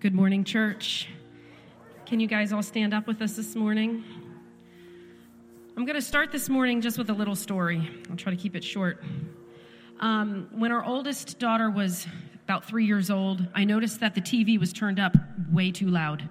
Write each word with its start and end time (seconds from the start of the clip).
Good 0.00 0.14
morning, 0.14 0.44
church. 0.44 1.08
Can 2.06 2.20
you 2.20 2.26
guys 2.26 2.54
all 2.54 2.62
stand 2.62 2.94
up 2.94 3.06
with 3.06 3.20
us 3.20 3.36
this 3.36 3.54
morning? 3.54 4.02
I'm 5.76 5.84
going 5.84 5.94
to 5.94 6.00
start 6.00 6.32
this 6.32 6.48
morning 6.48 6.80
just 6.80 6.96
with 6.96 7.10
a 7.10 7.12
little 7.12 7.36
story. 7.36 7.86
I'll 8.08 8.16
try 8.16 8.34
to 8.34 8.40
keep 8.40 8.56
it 8.56 8.64
short. 8.64 9.04
Um, 10.00 10.48
when 10.52 10.72
our 10.72 10.82
oldest 10.82 11.38
daughter 11.38 11.68
was 11.68 12.06
about 12.44 12.64
three 12.64 12.86
years 12.86 13.10
old, 13.10 13.46
I 13.54 13.64
noticed 13.64 14.00
that 14.00 14.14
the 14.14 14.22
TV 14.22 14.58
was 14.58 14.72
turned 14.72 14.98
up 14.98 15.18
way 15.52 15.70
too 15.70 15.88
loud. 15.88 16.26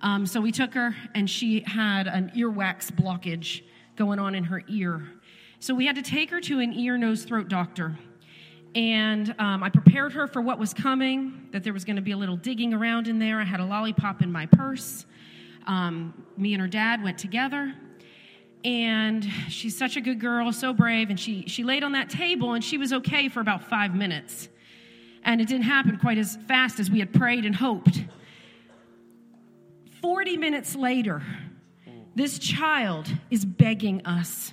Um, 0.00 0.24
so 0.24 0.40
we 0.40 0.52
took 0.52 0.72
her, 0.74 0.94
and 1.16 1.28
she 1.28 1.64
had 1.66 2.06
an 2.06 2.30
earwax 2.36 2.92
blockage 2.92 3.62
going 3.96 4.20
on 4.20 4.36
in 4.36 4.44
her 4.44 4.62
ear. 4.68 5.02
So 5.58 5.74
we 5.74 5.84
had 5.84 5.96
to 5.96 6.02
take 6.02 6.30
her 6.30 6.40
to 6.42 6.60
an 6.60 6.72
ear, 6.72 6.96
nose, 6.96 7.24
throat 7.24 7.48
doctor. 7.48 7.98
And 8.74 9.34
um, 9.38 9.62
I 9.62 9.68
prepared 9.68 10.12
her 10.14 10.26
for 10.26 10.42
what 10.42 10.58
was 10.58 10.74
coming, 10.74 11.48
that 11.52 11.62
there 11.62 11.72
was 11.72 11.84
going 11.84 11.96
to 11.96 12.02
be 12.02 12.10
a 12.10 12.16
little 12.16 12.36
digging 12.36 12.74
around 12.74 13.06
in 13.06 13.18
there. 13.18 13.40
I 13.40 13.44
had 13.44 13.60
a 13.60 13.64
lollipop 13.64 14.20
in 14.20 14.32
my 14.32 14.46
purse. 14.46 15.06
Um, 15.66 16.26
me 16.36 16.54
and 16.54 16.60
her 16.60 16.68
dad 16.68 17.02
went 17.02 17.18
together. 17.18 17.72
And 18.64 19.24
she's 19.48 19.76
such 19.76 19.96
a 19.96 20.00
good 20.00 20.18
girl, 20.20 20.52
so 20.52 20.72
brave. 20.72 21.10
And 21.10 21.20
she, 21.20 21.44
she 21.46 21.62
laid 21.62 21.84
on 21.84 21.92
that 21.92 22.10
table, 22.10 22.54
and 22.54 22.64
she 22.64 22.78
was 22.78 22.92
okay 22.92 23.28
for 23.28 23.40
about 23.40 23.62
five 23.68 23.94
minutes. 23.94 24.48
And 25.22 25.40
it 25.40 25.46
didn't 25.46 25.64
happen 25.64 25.98
quite 25.98 26.18
as 26.18 26.36
fast 26.48 26.80
as 26.80 26.90
we 26.90 26.98
had 26.98 27.12
prayed 27.12 27.44
and 27.44 27.54
hoped. 27.54 28.02
40 30.02 30.36
minutes 30.36 30.74
later, 30.74 31.22
this 32.14 32.38
child 32.38 33.08
is 33.30 33.44
begging 33.44 34.04
us 34.04 34.52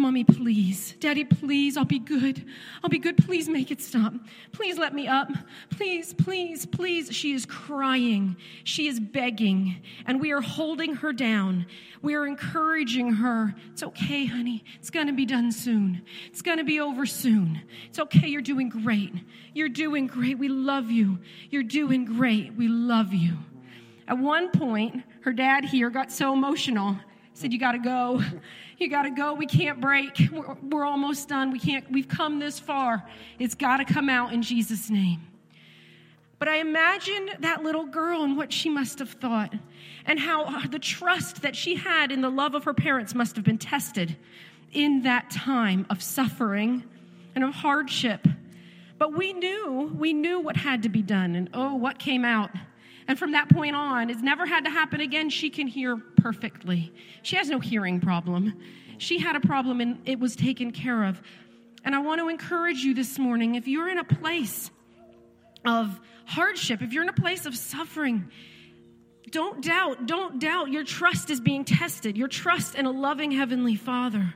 Mommy, 0.00 0.24
please. 0.24 0.94
Daddy, 0.98 1.24
please. 1.24 1.76
I'll 1.76 1.84
be 1.84 1.98
good. 1.98 2.44
I'll 2.82 2.88
be 2.88 2.98
good. 2.98 3.18
Please 3.18 3.48
make 3.48 3.70
it 3.70 3.82
stop. 3.82 4.14
Please 4.50 4.78
let 4.78 4.94
me 4.94 5.06
up. 5.06 5.28
Please, 5.68 6.14
please, 6.14 6.64
please. 6.64 7.12
She 7.12 7.32
is 7.32 7.44
crying. 7.44 8.36
She 8.64 8.88
is 8.88 8.98
begging. 8.98 9.82
And 10.06 10.20
we 10.20 10.32
are 10.32 10.40
holding 10.40 10.94
her 10.96 11.12
down. 11.12 11.66
We 12.00 12.14
are 12.14 12.26
encouraging 12.26 13.12
her. 13.12 13.54
It's 13.72 13.82
okay, 13.82 14.24
honey. 14.24 14.64
It's 14.78 14.88
going 14.88 15.06
to 15.08 15.12
be 15.12 15.26
done 15.26 15.52
soon. 15.52 16.00
It's 16.26 16.40
going 16.40 16.58
to 16.58 16.64
be 16.64 16.80
over 16.80 17.04
soon. 17.04 17.60
It's 17.88 17.98
okay. 17.98 18.26
You're 18.26 18.40
doing 18.40 18.70
great. 18.70 19.12
You're 19.52 19.68
doing 19.68 20.06
great. 20.06 20.38
We 20.38 20.48
love 20.48 20.90
you. 20.90 21.18
You're 21.50 21.62
doing 21.62 22.06
great. 22.06 22.54
We 22.54 22.68
love 22.68 23.12
you. 23.12 23.36
At 24.08 24.18
one 24.18 24.50
point, 24.50 25.04
her 25.20 25.32
dad 25.32 25.66
here 25.66 25.90
got 25.90 26.10
so 26.10 26.32
emotional 26.32 26.96
said, 27.34 27.52
You 27.52 27.58
got 27.58 27.72
to 27.72 27.78
go. 27.78 28.22
You 28.78 28.88
got 28.88 29.02
to 29.02 29.10
go. 29.10 29.34
We 29.34 29.44
can't 29.44 29.78
break. 29.78 30.18
We're, 30.32 30.56
we're, 30.62 30.86
almost 30.86 31.28
done. 31.28 31.50
We 31.50 31.58
can't, 31.58 31.84
we've 31.92 32.08
come 32.08 32.38
this 32.38 32.58
far. 32.58 33.06
It's 33.38 33.54
got 33.54 33.76
to 33.76 33.84
come 33.84 34.08
out 34.08 34.32
in 34.32 34.40
Jesus' 34.40 34.88
name. 34.88 35.20
But 36.38 36.48
I 36.48 36.60
imagine 36.60 37.28
that 37.40 37.62
little 37.62 37.84
girl 37.84 38.22
and 38.22 38.38
what 38.38 38.50
she 38.50 38.70
must 38.70 38.98
have 39.00 39.10
thought, 39.10 39.52
and 40.06 40.18
how 40.18 40.66
the 40.66 40.78
trust 40.78 41.42
that 41.42 41.54
she 41.54 41.74
had 41.74 42.10
in 42.10 42.22
the 42.22 42.30
love 42.30 42.54
of 42.54 42.64
her 42.64 42.72
parents 42.72 43.14
must 43.14 43.36
have 43.36 43.44
been 43.44 43.58
tested 43.58 44.16
in 44.72 45.02
that 45.02 45.30
time 45.30 45.84
of 45.90 46.02
suffering 46.02 46.82
and 47.34 47.44
of 47.44 47.52
hardship. 47.52 48.26
But 48.96 49.14
we 49.14 49.34
knew, 49.34 49.94
we 49.98 50.14
knew 50.14 50.40
what 50.40 50.56
had 50.56 50.84
to 50.84 50.88
be 50.88 51.02
done, 51.02 51.34
and 51.34 51.50
oh, 51.52 51.74
what 51.74 51.98
came 51.98 52.24
out. 52.24 52.50
And 53.10 53.18
from 53.18 53.32
that 53.32 53.48
point 53.48 53.74
on, 53.74 54.08
it's 54.08 54.22
never 54.22 54.46
had 54.46 54.66
to 54.66 54.70
happen 54.70 55.00
again. 55.00 55.30
She 55.30 55.50
can 55.50 55.66
hear 55.66 55.96
perfectly. 55.96 56.92
She 57.22 57.34
has 57.34 57.48
no 57.50 57.58
hearing 57.58 57.98
problem. 57.98 58.54
She 58.98 59.18
had 59.18 59.34
a 59.34 59.40
problem 59.40 59.80
and 59.80 59.98
it 60.04 60.20
was 60.20 60.36
taken 60.36 60.70
care 60.70 61.02
of. 61.02 61.20
And 61.84 61.92
I 61.96 61.98
want 61.98 62.20
to 62.20 62.28
encourage 62.28 62.84
you 62.84 62.94
this 62.94 63.18
morning 63.18 63.56
if 63.56 63.66
you're 63.66 63.88
in 63.88 63.98
a 63.98 64.04
place 64.04 64.70
of 65.66 65.98
hardship, 66.24 66.82
if 66.82 66.92
you're 66.92 67.02
in 67.02 67.08
a 67.08 67.12
place 67.12 67.46
of 67.46 67.56
suffering, 67.56 68.30
don't 69.32 69.60
doubt, 69.60 70.06
don't 70.06 70.38
doubt 70.38 70.70
your 70.70 70.84
trust 70.84 71.30
is 71.30 71.40
being 71.40 71.64
tested. 71.64 72.16
Your 72.16 72.28
trust 72.28 72.76
in 72.76 72.86
a 72.86 72.92
loving 72.92 73.32
heavenly 73.32 73.74
Father. 73.74 74.34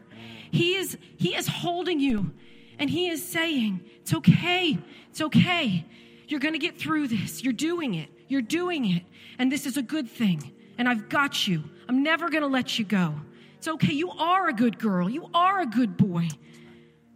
He 0.51 0.75
is 0.75 0.99
he 1.17 1.37
is 1.37 1.47
holding 1.47 2.01
you 2.01 2.33
and 2.81 2.91
he 2.91 3.09
is 3.09 3.25
saying, 3.25 3.83
"It's 4.01 4.15
okay. 4.15 4.79
It's 5.11 5.21
okay. 5.21 5.85
You're 6.29 6.41
going 6.41 6.55
to 6.55 6.59
get 6.59 6.79
through 6.79 7.09
this. 7.09 7.43
You're 7.43 7.53
doing 7.53 7.95
it. 7.95 8.09
You're 8.29 8.43
doing 8.43 8.91
it. 8.91 9.05
And 9.39 9.51
this 9.51 9.67
is 9.67 9.77
a 9.77 9.83
good 9.83 10.09
thing. 10.09 10.53
And 10.79 10.89
I've 10.89 11.09
got 11.09 11.47
you. 11.47 11.65
I'm 11.89 12.03
never 12.03 12.31
going 12.31 12.43
to 12.43 12.49
let 12.49 12.79
you 12.79 12.85
go. 12.85 13.15
It's 13.59 13.69
okay. 13.69 13.93
You 13.93 14.11
are 14.11 14.49
a 14.49 14.53
good 14.53 14.79
girl. 14.79 15.09
You 15.09 15.29
are 15.35 15.61
a 15.61 15.67
good 15.67 15.97
boy. 15.97 16.29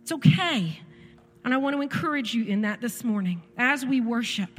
It's 0.03 0.13
okay. 0.13 0.81
And 1.45 1.55
I 1.55 1.57
want 1.57 1.77
to 1.77 1.83
encourage 1.83 2.35
you 2.35 2.45
in 2.45 2.63
that 2.63 2.81
this 2.81 3.05
morning 3.05 3.43
as 3.57 3.85
we 3.85 4.01
worship. 4.01 4.51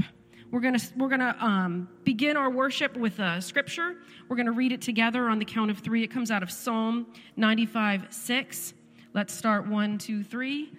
We're 0.51 0.61
going 0.61 0.77
to, 0.77 0.87
we're 0.97 1.09
to 1.09 1.35
um, 1.39 1.87
begin 2.03 2.35
our 2.35 2.49
worship 2.49 2.97
with 2.97 3.19
a 3.19 3.39
scripture. 3.41 3.95
We're 4.27 4.35
going 4.35 4.47
to 4.47 4.51
read 4.51 4.71
it 4.71 4.81
together 4.81 5.29
on 5.29 5.37
the 5.37 5.45
count 5.45 5.69
of 5.69 5.79
three. 5.79 6.03
It 6.03 6.07
comes 6.07 6.31
out 6.31 6.41
of 6.41 6.49
Psalm 6.49 7.13
95 7.35 8.07
6. 8.09 8.73
Let's 9.13 9.33
start 9.33 9.67
one, 9.67 9.97
two, 9.97 10.23
three. 10.23 10.71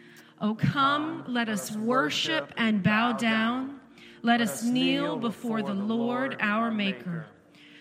Oh, 0.43 0.55
come, 0.55 1.25
let 1.29 1.51
us 1.51 1.71
worship 1.73 2.53
and 2.57 2.83
bow 2.83 3.13
down. 3.13 3.79
Let 4.23 4.41
us 4.41 4.65
kneel 4.65 5.17
before 5.17 5.61
the 5.61 5.75
Lord 5.75 6.37
our 6.41 6.71
Maker. 6.71 7.27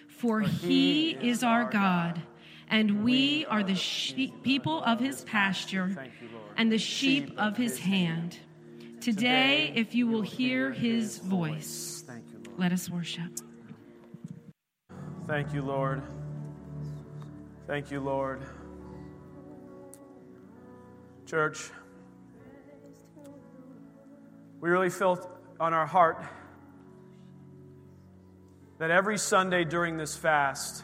For 0.08 0.42
he 0.42 1.12
is 1.12 1.42
our 1.42 1.70
God, 1.70 2.22
and 2.70 3.06
we 3.06 3.46
are 3.46 3.64
the 3.64 3.76
sheep, 3.76 4.44
people 4.44 4.84
of 4.84 5.00
his 5.00 5.24
pasture 5.24 6.10
and 6.58 6.70
the 6.70 6.78
sheep 6.78 7.32
of 7.38 7.56
his 7.56 7.80
hand. 7.80 8.38
Today, 9.00 9.72
if 9.76 9.96
you 9.96 10.08
will 10.08 10.22
hear 10.22 10.74
his 10.74 11.20
voice, 11.20 12.04
let 12.58 12.74
us 12.74 12.90
worship. 12.90 13.40
Thank 15.26 15.54
you, 15.54 15.62
Lord. 15.62 16.02
Thank 17.68 17.90
you, 17.90 18.02
Lord. 18.02 18.42
Church, 21.26 21.72
we 24.62 24.70
really 24.70 24.90
felt 24.90 25.30
on 25.60 25.74
our 25.74 25.86
heart 25.86 26.24
that 28.78 28.92
every 28.92 29.18
Sunday 29.18 29.64
during 29.64 29.98
this 29.98 30.16
fast, 30.16 30.84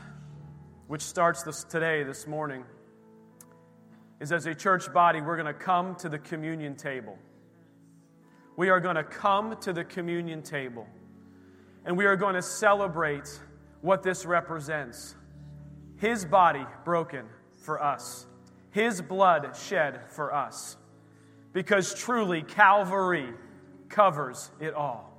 which 0.88 1.02
starts 1.02 1.44
this, 1.44 1.63
today, 1.63 2.03
this 2.03 2.25
morning, 2.28 2.64
is 4.19 4.31
as 4.31 4.46
a 4.46 4.56
church 4.56 4.91
body, 4.94 5.22
we're 5.22 5.35
going 5.35 5.46
to 5.46 5.53
come 5.53 5.96
to 5.96 6.09
the 6.09 6.19
communion 6.19 6.75
table. 6.75 7.18
We 8.56 8.69
are 8.69 8.80
going 8.80 8.96
to 8.96 9.03
come 9.03 9.58
to 9.62 9.74
the 9.74 9.84
communion 9.84 10.41
table 10.41 10.88
and 11.85 11.97
we 11.97 12.06
are 12.06 12.16
going 12.16 12.35
to 12.35 12.41
celebrate 12.41 13.28
what 13.81 14.03
this 14.03 14.25
represents 14.25 15.16
His 15.97 16.25
body 16.25 16.66
broken 16.85 17.25
for 17.62 17.84
us, 17.84 18.25
His 18.72 19.02
blood 19.02 19.56
shed 19.56 20.00
for 20.09 20.34
us. 20.34 20.78
Because 21.53 21.94
truly, 21.94 22.41
Calvary 22.41 23.30
covers 23.90 24.51
it 24.59 24.73
all. 24.73 25.12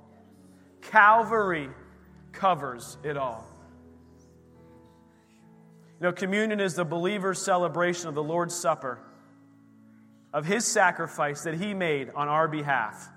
Calvary 0.81 1.69
covers 2.31 2.97
it 3.03 3.17
all. 3.17 3.45
You 5.99 6.07
know, 6.07 6.11
communion 6.11 6.59
is 6.59 6.75
the 6.75 6.85
believer's 6.85 7.41
celebration 7.41 8.07
of 8.07 8.15
the 8.15 8.23
Lord's 8.23 8.53
Supper, 8.53 8.99
of 10.31 10.45
his 10.45 10.65
sacrifice 10.65 11.41
that 11.43 11.55
he 11.55 11.73
made 11.73 12.11
on 12.15 12.27
our 12.27 12.47
behalf. 12.47 13.09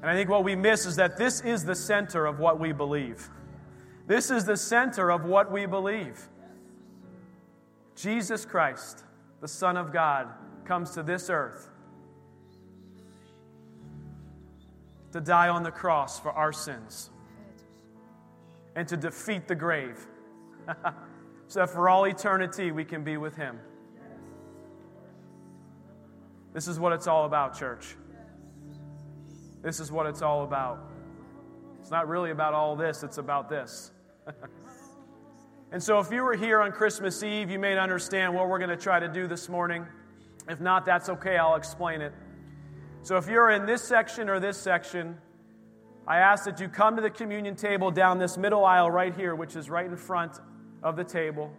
And 0.00 0.08
I 0.08 0.14
think 0.14 0.30
what 0.30 0.44
we 0.44 0.54
miss 0.54 0.86
is 0.86 0.96
that 0.96 1.16
this 1.16 1.40
is 1.40 1.64
the 1.64 1.74
center 1.74 2.26
of 2.26 2.38
what 2.38 2.60
we 2.60 2.72
believe. 2.72 3.28
This 4.06 4.30
is 4.30 4.44
the 4.44 4.56
center 4.56 5.10
of 5.10 5.24
what 5.24 5.50
we 5.50 5.66
believe. 5.66 6.28
Jesus 7.96 8.46
Christ, 8.46 9.02
the 9.40 9.48
Son 9.48 9.76
of 9.76 9.92
God, 9.92 10.28
comes 10.64 10.92
to 10.92 11.02
this 11.02 11.28
earth 11.30 11.68
to 15.12 15.20
die 15.20 15.48
on 15.48 15.62
the 15.62 15.70
cross 15.70 16.20
for 16.20 16.30
our 16.32 16.52
sins 16.52 17.10
and 18.76 18.86
to 18.88 18.96
defeat 18.96 19.48
the 19.48 19.54
grave 19.54 20.06
so 21.48 21.60
that 21.60 21.70
for 21.70 21.88
all 21.88 22.04
eternity 22.04 22.70
we 22.70 22.84
can 22.84 23.02
be 23.02 23.16
with 23.16 23.34
Him. 23.34 23.58
This 26.52 26.68
is 26.68 26.78
what 26.78 26.92
it's 26.92 27.06
all 27.06 27.24
about, 27.24 27.58
church. 27.58 27.96
This 29.62 29.80
is 29.80 29.90
what 29.90 30.06
it's 30.06 30.22
all 30.22 30.44
about. 30.44 30.90
It's 31.80 31.90
not 31.90 32.08
really 32.08 32.30
about 32.30 32.54
all 32.54 32.76
this, 32.76 33.02
it's 33.02 33.18
about 33.18 33.48
this. 33.48 33.92
and 35.72 35.82
so, 35.82 35.98
if 35.98 36.12
you 36.12 36.22
were 36.22 36.36
here 36.36 36.60
on 36.60 36.70
Christmas 36.70 37.22
Eve, 37.22 37.50
you 37.50 37.58
may 37.58 37.76
understand 37.78 38.34
what 38.34 38.48
we're 38.48 38.58
going 38.58 38.70
to 38.70 38.76
try 38.76 39.00
to 39.00 39.08
do 39.08 39.26
this 39.26 39.48
morning. 39.48 39.86
If 40.48 40.60
not, 40.60 40.86
that's 40.86 41.08
okay, 41.08 41.36
I'll 41.36 41.56
explain 41.56 42.00
it. 42.00 42.12
So, 43.08 43.16
if 43.16 43.26
you're 43.26 43.48
in 43.48 43.64
this 43.64 43.82
section 43.82 44.28
or 44.28 44.38
this 44.38 44.58
section, 44.58 45.16
I 46.06 46.18
ask 46.18 46.44
that 46.44 46.60
you 46.60 46.68
come 46.68 46.94
to 46.96 47.00
the 47.00 47.08
communion 47.08 47.56
table 47.56 47.90
down 47.90 48.18
this 48.18 48.36
middle 48.36 48.66
aisle 48.66 48.90
right 48.90 49.14
here, 49.16 49.34
which 49.34 49.56
is 49.56 49.70
right 49.70 49.86
in 49.86 49.96
front 49.96 50.38
of 50.82 50.94
the 50.94 51.04
table. 51.04 51.50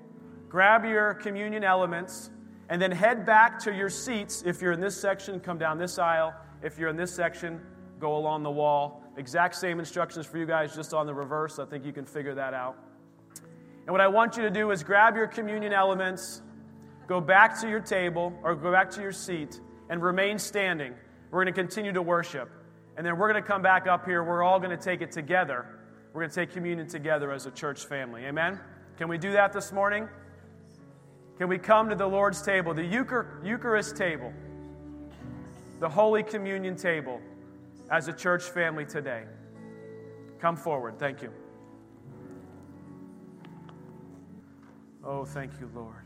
Grab 0.48 0.86
your 0.86 1.16
communion 1.16 1.64
elements 1.64 2.30
and 2.70 2.80
then 2.80 2.92
head 2.92 3.26
back 3.26 3.58
to 3.62 3.74
your 3.74 3.90
seats. 3.90 4.44
If 4.46 4.62
you're 4.62 4.74
in 4.74 4.80
this 4.80 5.02
section, 5.02 5.40
come 5.40 5.58
down 5.58 5.80
this 5.80 5.98
aisle. 5.98 6.36
If 6.62 6.78
you're 6.78 6.90
in 6.90 6.98
this 6.98 7.16
section, 7.16 7.60
go 8.00 8.16
along 8.16 8.44
the 8.44 8.52
wall. 8.52 9.02
Exact 9.18 9.56
same 9.56 9.80
instructions 9.80 10.28
for 10.28 10.38
you 10.38 10.46
guys, 10.46 10.76
just 10.76 10.94
on 10.94 11.08
the 11.08 11.16
reverse. 11.16 11.58
I 11.58 11.66
think 11.66 11.84
you 11.84 11.94
can 11.94 12.06
figure 12.06 12.36
that 12.36 12.54
out. 12.54 12.78
And 13.88 13.90
what 13.90 14.02
I 14.02 14.08
want 14.08 14.38
you 14.38 14.44
to 14.44 14.52
do 14.52 14.70
is 14.70 14.84
grab 14.84 15.16
your 15.16 15.26
communion 15.26 15.74
elements, 15.74 16.44
go 17.08 17.20
back 17.20 17.60
to 17.62 17.68
your 17.68 17.80
table 17.80 18.38
or 18.44 18.54
go 18.54 18.72
back 18.72 18.92
to 18.92 19.02
your 19.02 19.14
seat, 19.14 19.60
and 19.90 20.04
remain 20.04 20.38
standing. 20.38 20.94
We're 21.32 21.44
going 21.44 21.54
to 21.54 21.62
continue 21.62 21.92
to 21.94 22.02
worship. 22.02 22.50
And 22.98 23.06
then 23.06 23.18
we're 23.18 23.32
going 23.32 23.42
to 23.42 23.48
come 23.48 23.62
back 23.62 23.88
up 23.88 24.06
here. 24.06 24.24
We're 24.24 24.44
all 24.44 24.60
going 24.60 24.76
to 24.76 24.84
take 24.84 25.02
it 25.02 25.12
together. 25.12 25.66
We're 26.12 26.22
going 26.22 26.30
to 26.30 26.36
take 26.36 26.52
communion 26.52 26.88
together 26.88 27.32
as 27.32 27.46
a 27.46 27.52
church 27.52 27.86
family. 27.86 28.26
Amen? 28.26 28.60
Can 28.98 29.08
we 29.08 29.18
do 29.18 29.32
that 29.34 29.54
this 29.54 29.72
morning? 29.72 30.10
Can 31.38 31.48
we 31.48 31.58
come 31.58 31.88
to 31.90 31.96
the 31.96 32.08
Lord's 32.08 32.42
table, 32.42 32.74
the 32.74 32.84
Eucharist 32.84 33.96
table, 33.96 34.34
the 35.80 35.88
Holy 35.88 36.24
Communion 36.24 36.76
table 36.76 37.22
as 37.90 38.10
a 38.10 38.14
church 38.14 38.44
family 38.44 38.86
today? 38.86 39.24
Come 40.42 40.58
forward. 40.58 41.00
Thank 41.00 41.22
you. 41.22 41.32
Oh, 45.04 45.24
thank 45.24 45.54
you, 45.62 45.70
Lord. 45.74 46.04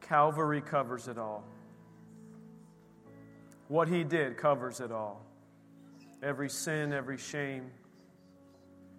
Calvary 0.00 0.60
covers 0.60 1.06
it 1.06 1.18
all. 1.18 1.44
What 3.70 3.86
he 3.86 4.02
did 4.02 4.36
covers 4.36 4.80
it 4.80 4.90
all. 4.90 5.24
Every 6.24 6.50
sin, 6.50 6.92
every 6.92 7.18
shame 7.18 7.70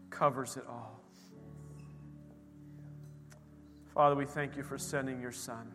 covers 0.09 0.55
it 0.55 0.63
all. 0.65 0.97
Father, 3.93 4.15
we 4.15 4.25
thank 4.25 4.55
you 4.55 4.63
for 4.63 4.77
sending 4.77 5.19
your 5.19 5.33
Son 5.33 5.69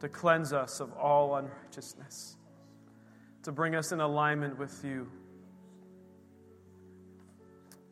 to 0.00 0.08
cleanse 0.10 0.52
us 0.52 0.80
of 0.80 0.92
all 0.98 1.36
unrighteousness, 1.36 2.36
to 3.44 3.52
bring 3.52 3.74
us 3.74 3.90
in 3.90 4.02
alignment 4.02 4.58
with 4.58 4.84
you. 4.84 5.10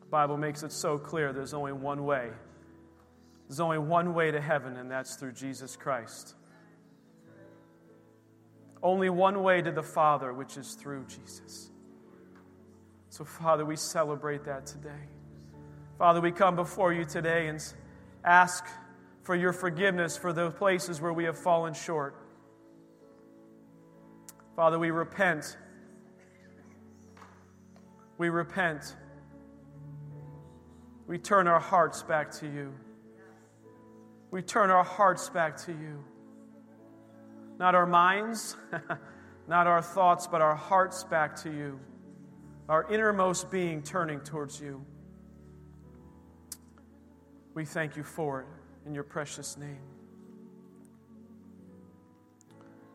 The 0.01 0.05
Bible 0.11 0.37
makes 0.37 0.61
it 0.61 0.71
so 0.71 0.99
clear 0.99 1.33
there's 1.33 1.55
only 1.55 1.73
one 1.73 2.05
way. 2.05 2.29
There's 3.47 3.59
only 3.59 3.79
one 3.79 4.13
way 4.13 4.29
to 4.29 4.39
heaven, 4.39 4.77
and 4.77 4.91
that's 4.91 5.15
through 5.15 5.31
Jesus 5.31 5.75
Christ. 5.75 6.35
Only 8.85 9.09
one 9.09 9.41
way 9.41 9.63
to 9.63 9.71
the 9.71 9.81
Father, 9.81 10.31
which 10.31 10.57
is 10.57 10.75
through 10.75 11.05
Jesus. 11.05 11.71
So, 13.09 13.25
Father, 13.25 13.65
we 13.65 13.75
celebrate 13.77 14.43
that 14.43 14.67
today. 14.67 15.09
Father, 15.97 16.21
we 16.21 16.31
come 16.31 16.55
before 16.55 16.93
you 16.93 17.03
today 17.03 17.47
and 17.47 17.59
ask 18.23 18.63
for 19.23 19.35
your 19.35 19.53
forgiveness 19.53 20.15
for 20.15 20.31
those 20.33 20.53
places 20.53 21.01
where 21.01 21.13
we 21.13 21.23
have 21.23 21.35
fallen 21.35 21.73
short. 21.73 22.15
Father, 24.55 24.77
we 24.77 24.91
repent. 24.91 25.57
We 28.19 28.29
repent. 28.29 28.95
We 31.07 31.17
turn 31.17 31.47
our 31.47 31.59
hearts 31.59 32.03
back 32.03 32.29
to 32.33 32.45
you. 32.45 32.71
We 34.29 34.43
turn 34.43 34.69
our 34.69 34.83
hearts 34.83 35.27
back 35.27 35.57
to 35.65 35.71
you. 35.71 36.03
Not 37.57 37.75
our 37.75 37.85
minds, 37.85 38.57
not 39.47 39.67
our 39.67 39.81
thoughts, 39.81 40.27
but 40.27 40.41
our 40.41 40.55
hearts 40.55 41.03
back 41.03 41.35
to 41.37 41.51
you. 41.51 41.79
Our 42.67 42.91
innermost 42.91 43.51
being 43.51 43.83
turning 43.83 44.19
towards 44.19 44.59
you. 44.59 44.83
We 47.53 47.63
thank 47.63 47.95
you 47.95 48.03
for 48.03 48.41
it 48.41 48.47
in 48.85 48.93
your 48.93 49.03
precious 49.03 49.57
name. 49.57 49.79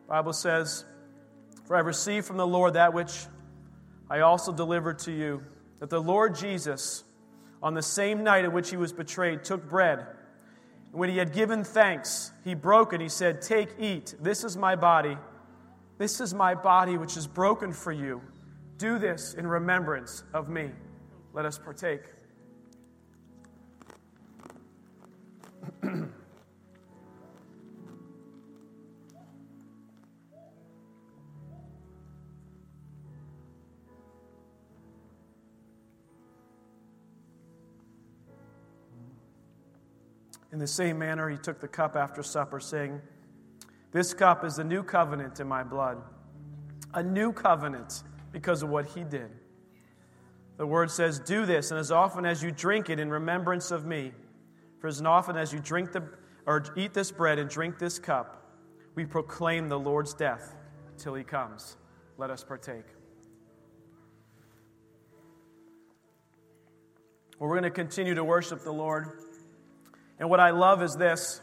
Bible 0.07 0.33
says, 0.33 0.85
For 1.65 1.75
I 1.75 1.79
received 1.79 2.27
from 2.27 2.37
the 2.37 2.45
Lord 2.45 2.73
that 2.73 2.93
which 2.93 3.25
I 4.09 4.19
also 4.19 4.51
delivered 4.51 4.99
to 4.99 5.11
you, 5.11 5.41
that 5.79 5.89
the 5.89 6.01
Lord 6.01 6.35
Jesus, 6.35 7.05
on 7.63 7.73
the 7.73 7.81
same 7.81 8.23
night 8.23 8.43
in 8.43 8.51
which 8.51 8.69
he 8.69 8.77
was 8.77 8.91
betrayed, 8.91 9.45
took 9.45 9.67
bread. 9.69 10.05
When 10.91 11.09
he 11.09 11.17
had 11.17 11.33
given 11.33 11.63
thanks, 11.63 12.31
he 12.43 12.53
broke 12.53 12.93
it. 12.93 12.99
He 13.01 13.09
said, 13.09 13.41
Take, 13.41 13.69
eat. 13.79 14.15
This 14.19 14.43
is 14.43 14.57
my 14.57 14.75
body. 14.75 15.17
This 15.97 16.19
is 16.19 16.33
my 16.33 16.53
body, 16.53 16.97
which 16.97 17.15
is 17.15 17.27
broken 17.27 17.71
for 17.71 17.91
you. 17.91 18.21
Do 18.77 18.99
this 18.99 19.35
in 19.35 19.47
remembrance 19.47 20.23
of 20.33 20.49
me. 20.49 20.71
Let 21.33 21.45
us 21.45 21.57
partake. 21.57 22.01
In 40.51 40.59
the 40.59 40.67
same 40.67 40.99
manner, 40.99 41.29
he 41.29 41.37
took 41.37 41.59
the 41.59 41.67
cup 41.67 41.95
after 41.95 42.21
supper, 42.21 42.59
saying, 42.59 42.99
This 43.91 44.13
cup 44.13 44.43
is 44.43 44.57
the 44.57 44.63
new 44.63 44.83
covenant 44.83 45.39
in 45.39 45.47
my 45.47 45.63
blood, 45.63 46.01
a 46.93 47.01
new 47.01 47.31
covenant 47.31 48.03
because 48.31 48.61
of 48.61 48.69
what 48.69 48.85
he 48.85 49.03
did. 49.03 49.29
The 50.57 50.67
word 50.67 50.91
says, 50.91 51.19
Do 51.19 51.45
this, 51.45 51.71
and 51.71 51.79
as 51.79 51.91
often 51.91 52.25
as 52.25 52.43
you 52.43 52.51
drink 52.51 52.89
it 52.89 52.99
in 52.99 53.09
remembrance 53.09 53.71
of 53.71 53.85
me, 53.85 54.11
for 54.79 54.87
as 54.87 55.01
often 55.01 55.37
as 55.37 55.53
you 55.53 55.59
drink 55.59 55.93
the, 55.93 56.03
or 56.45 56.63
eat 56.75 56.93
this 56.93 57.11
bread 57.11 57.39
and 57.39 57.49
drink 57.49 57.79
this 57.79 57.97
cup, 57.97 58.57
we 58.95 59.05
proclaim 59.05 59.69
the 59.69 59.79
Lord's 59.79 60.13
death 60.13 60.55
till 60.97 61.15
he 61.15 61.23
comes. 61.23 61.77
Let 62.17 62.29
us 62.29 62.43
partake. 62.43 62.85
Well, 67.39 67.49
we're 67.49 67.59
going 67.59 67.63
to 67.63 67.71
continue 67.71 68.13
to 68.13 68.23
worship 68.23 68.63
the 68.63 68.71
Lord. 68.71 69.30
And 70.21 70.29
what 70.29 70.39
I 70.39 70.51
love 70.51 70.83
is 70.83 70.95
this 70.95 71.41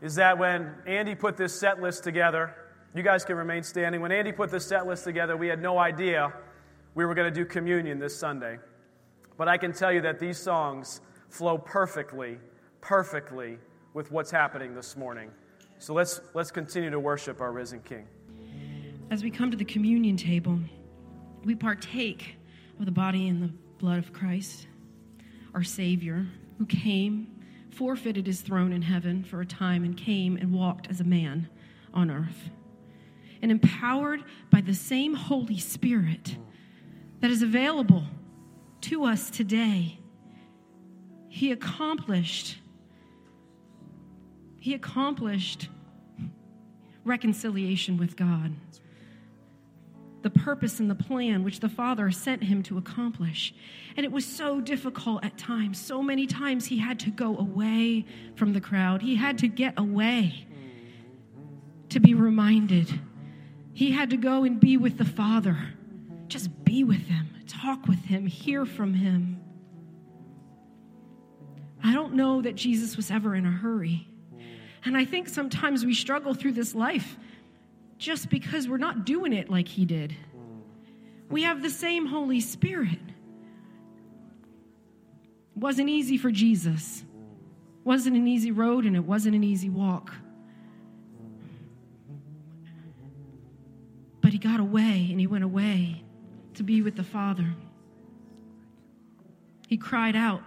is 0.00 0.14
that 0.14 0.38
when 0.38 0.74
Andy 0.86 1.14
put 1.14 1.36
this 1.36 1.54
set 1.54 1.80
list 1.82 2.02
together, 2.02 2.56
you 2.94 3.02
guys 3.02 3.22
can 3.22 3.36
remain 3.36 3.62
standing. 3.62 4.00
When 4.00 4.10
Andy 4.10 4.32
put 4.32 4.50
this 4.50 4.66
set 4.66 4.86
list 4.86 5.04
together, 5.04 5.36
we 5.36 5.46
had 5.46 5.60
no 5.60 5.78
idea 5.78 6.32
we 6.94 7.04
were 7.04 7.14
going 7.14 7.32
to 7.32 7.40
do 7.40 7.44
communion 7.44 7.98
this 7.98 8.18
Sunday. 8.18 8.58
But 9.36 9.46
I 9.46 9.58
can 9.58 9.74
tell 9.74 9.92
you 9.92 10.00
that 10.00 10.18
these 10.18 10.38
songs 10.38 11.02
flow 11.28 11.58
perfectly, 11.58 12.38
perfectly 12.80 13.58
with 13.92 14.10
what's 14.10 14.30
happening 14.30 14.74
this 14.74 14.96
morning. 14.96 15.30
So 15.78 15.92
let's, 15.92 16.18
let's 16.32 16.50
continue 16.50 16.88
to 16.88 16.98
worship 16.98 17.42
our 17.42 17.52
risen 17.52 17.80
King. 17.80 18.08
As 19.10 19.22
we 19.22 19.30
come 19.30 19.50
to 19.50 19.56
the 19.56 19.66
communion 19.66 20.16
table, 20.16 20.58
we 21.44 21.54
partake 21.54 22.36
of 22.78 22.86
the 22.86 22.90
body 22.90 23.28
and 23.28 23.42
the 23.42 23.52
blood 23.76 23.98
of 23.98 24.14
Christ, 24.14 24.66
our 25.52 25.62
Savior, 25.62 26.26
who 26.56 26.64
came 26.64 27.26
forfeited 27.72 28.26
his 28.26 28.40
throne 28.40 28.72
in 28.72 28.82
heaven 28.82 29.24
for 29.24 29.40
a 29.40 29.46
time 29.46 29.84
and 29.84 29.96
came 29.96 30.36
and 30.36 30.52
walked 30.52 30.88
as 30.90 31.00
a 31.00 31.04
man 31.04 31.48
on 31.94 32.10
earth. 32.10 32.50
And 33.40 33.50
empowered 33.50 34.22
by 34.50 34.60
the 34.60 34.74
same 34.74 35.14
Holy 35.14 35.58
Spirit 35.58 36.36
that 37.20 37.30
is 37.30 37.42
available 37.42 38.04
to 38.82 39.04
us 39.04 39.30
today, 39.30 39.98
he 41.28 41.50
accomplished 41.50 42.58
he 44.58 44.74
accomplished 44.74 45.68
reconciliation 47.04 47.96
with 47.96 48.14
God 48.14 48.52
the 50.22 50.30
purpose 50.30 50.80
and 50.80 50.90
the 50.90 50.94
plan 50.94 51.44
which 51.44 51.60
the 51.60 51.68
Father 51.68 52.10
sent 52.10 52.42
him 52.42 52.62
to 52.64 52.78
accomplish. 52.78 53.54
And 53.96 54.04
it 54.04 54.12
was 54.12 54.24
so 54.24 54.60
difficult 54.60 55.24
at 55.24 55.36
times. 55.36 55.80
So 55.80 56.02
many 56.02 56.26
times 56.26 56.66
he 56.66 56.78
had 56.78 57.00
to 57.00 57.10
go 57.10 57.36
away 57.36 58.06
from 58.36 58.52
the 58.52 58.60
crowd, 58.60 59.02
he 59.02 59.16
had 59.16 59.38
to 59.38 59.48
get 59.48 59.74
away 59.78 60.46
to 61.90 62.00
be 62.00 62.14
reminded. 62.14 63.00
He 63.74 63.90
had 63.90 64.10
to 64.10 64.16
go 64.16 64.44
and 64.44 64.58
be 64.58 64.76
with 64.76 64.98
the 64.98 65.04
Father. 65.04 65.58
Just 66.28 66.64
be 66.64 66.84
with 66.84 67.02
him, 67.02 67.28
talk 67.46 67.86
with 67.86 68.04
him, 68.04 68.26
hear 68.26 68.64
from 68.64 68.94
him. 68.94 69.40
I 71.84 71.92
don't 71.92 72.14
know 72.14 72.40
that 72.42 72.54
Jesus 72.54 72.96
was 72.96 73.10
ever 73.10 73.34
in 73.34 73.44
a 73.44 73.50
hurry. 73.50 74.08
And 74.84 74.96
I 74.96 75.04
think 75.04 75.28
sometimes 75.28 75.84
we 75.84 75.94
struggle 75.94 76.34
through 76.34 76.52
this 76.52 76.74
life 76.74 77.16
just 78.02 78.28
because 78.28 78.68
we're 78.68 78.78
not 78.78 79.06
doing 79.06 79.32
it 79.32 79.48
like 79.48 79.68
he 79.68 79.84
did. 79.84 80.14
We 81.30 81.44
have 81.44 81.62
the 81.62 81.70
same 81.70 82.06
Holy 82.06 82.40
Spirit. 82.40 82.98
It 85.54 85.56
wasn't 85.56 85.88
easy 85.88 86.18
for 86.18 86.32
Jesus. 86.32 87.02
It 87.02 87.86
wasn't 87.86 88.16
an 88.16 88.26
easy 88.26 88.50
road 88.50 88.86
and 88.86 88.96
it 88.96 89.04
wasn't 89.04 89.36
an 89.36 89.44
easy 89.44 89.70
walk. 89.70 90.12
But 94.20 94.32
he 94.32 94.38
got 94.38 94.58
away 94.58 95.06
and 95.10 95.20
he 95.20 95.28
went 95.28 95.44
away 95.44 96.02
to 96.54 96.64
be 96.64 96.82
with 96.82 96.96
the 96.96 97.04
Father. 97.04 97.54
He 99.68 99.76
cried 99.76 100.16
out. 100.16 100.42